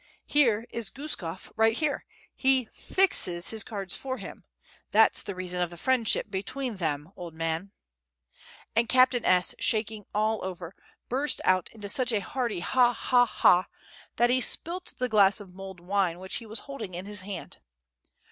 [0.25, 4.45] "Here is Guskof right here, he FIXES his cards for him.
[4.89, 8.71] That's the reason of the friendship between them, old man" [Footnote: BATENKA MOI]...
[8.79, 10.73] and Captain S., shaking all over,
[11.07, 13.67] burst out into such a hearty "ha, ha, ha!"
[14.15, 17.59] that he spilt the glass of mulled wine which he was holding in his hand.